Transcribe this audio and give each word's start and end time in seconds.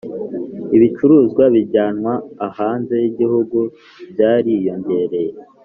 Ibicuruzwa 0.75 1.43
bijyanwa 1.53 2.13
hanze 2.57 2.93
yigihugu 3.03 3.59
byariyongereye 4.11 5.33